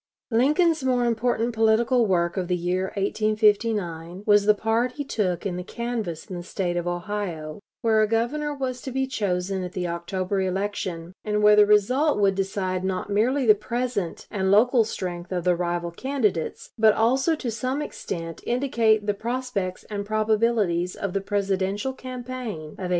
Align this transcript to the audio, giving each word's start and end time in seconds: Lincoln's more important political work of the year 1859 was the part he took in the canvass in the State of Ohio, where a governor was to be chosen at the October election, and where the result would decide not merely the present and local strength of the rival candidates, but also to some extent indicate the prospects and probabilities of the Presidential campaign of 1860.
Lincoln's 0.31 0.83
more 0.83 1.05
important 1.05 1.53
political 1.53 2.07
work 2.07 2.35
of 2.35 2.47
the 2.47 2.55
year 2.55 2.85
1859 2.95 4.23
was 4.25 4.47
the 4.47 4.55
part 4.55 4.93
he 4.93 5.03
took 5.03 5.45
in 5.45 5.57
the 5.57 5.63
canvass 5.63 6.25
in 6.25 6.35
the 6.35 6.41
State 6.41 6.75
of 6.75 6.87
Ohio, 6.87 7.59
where 7.83 8.01
a 8.01 8.07
governor 8.07 8.51
was 8.51 8.81
to 8.81 8.89
be 8.91 9.05
chosen 9.05 9.63
at 9.63 9.73
the 9.73 9.87
October 9.87 10.41
election, 10.41 11.13
and 11.23 11.43
where 11.43 11.55
the 11.55 11.67
result 11.67 12.17
would 12.19 12.33
decide 12.33 12.83
not 12.83 13.11
merely 13.11 13.45
the 13.45 13.53
present 13.53 14.25
and 14.31 14.49
local 14.49 14.83
strength 14.83 15.31
of 15.31 15.43
the 15.43 15.55
rival 15.55 15.91
candidates, 15.91 16.71
but 16.79 16.95
also 16.95 17.35
to 17.35 17.51
some 17.51 17.79
extent 17.79 18.41
indicate 18.47 19.05
the 19.05 19.13
prospects 19.13 19.83
and 19.83 20.03
probabilities 20.03 20.95
of 20.95 21.13
the 21.13 21.21
Presidential 21.21 21.93
campaign 21.93 22.53
of 22.53 22.79
1860. 22.81 22.87